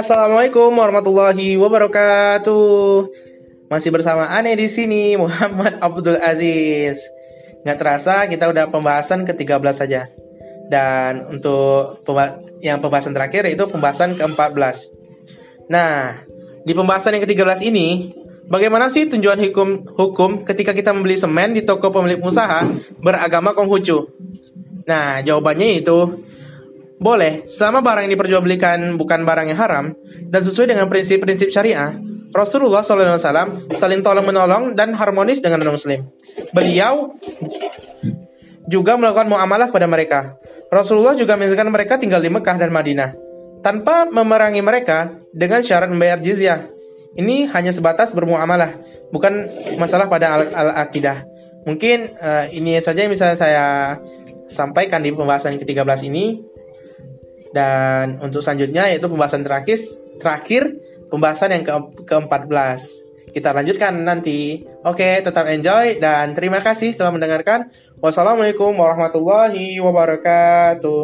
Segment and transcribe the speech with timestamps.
[0.00, 3.04] Assalamualaikum warahmatullahi wabarakatuh.
[3.68, 7.04] Masih bersama Ane di sini Muhammad Abdul Aziz.
[7.68, 10.08] Nggak terasa kita udah pembahasan ke-13 saja.
[10.72, 12.00] Dan untuk
[12.64, 14.88] yang pembahasan terakhir itu pembahasan ke-14.
[15.68, 16.16] Nah,
[16.64, 18.16] di pembahasan yang ke-13 ini,
[18.48, 22.64] bagaimana sih tujuan hukum hukum ketika kita membeli semen di toko pemilik usaha
[23.04, 24.08] beragama Konghucu?
[24.88, 26.24] Nah, jawabannya itu
[27.00, 29.96] boleh, selama barang yang diperjualbelikan bukan barang yang haram
[30.28, 31.96] dan sesuai dengan prinsip-prinsip syariah,
[32.30, 36.06] Rasulullah SAW saling tolong menolong dan harmonis dengan non muslim.
[36.54, 37.16] Beliau
[38.70, 40.38] juga melakukan muamalah pada mereka.
[40.70, 43.10] Rasulullah juga mengizinkan mereka tinggal di Mekah dan Madinah
[43.60, 46.68] tanpa memerangi mereka dengan syarat membayar jizyah.
[47.18, 48.78] Ini hanya sebatas bermuamalah,
[49.10, 51.26] bukan masalah pada al-aqidah.
[51.66, 53.98] Mungkin uh, ini saja yang bisa saya
[54.46, 56.38] sampaikan di pembahasan ke-13 ini.
[57.50, 59.82] Dan untuk selanjutnya yaitu pembahasan terakhir
[60.22, 60.78] terakhir
[61.10, 61.74] pembahasan yang ke
[62.06, 62.80] ke-14.
[63.30, 64.66] Kita lanjutkan nanti.
[64.82, 67.70] Oke, tetap enjoy dan terima kasih telah mendengarkan.
[68.02, 71.02] Wassalamualaikum warahmatullahi wabarakatuh.